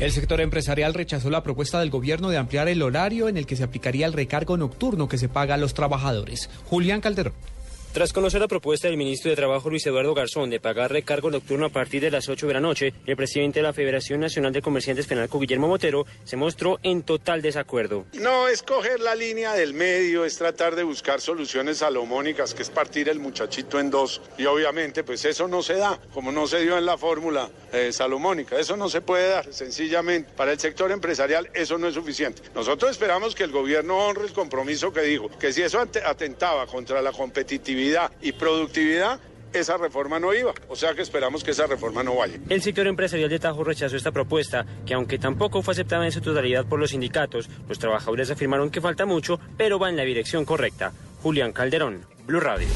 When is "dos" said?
23.90-24.22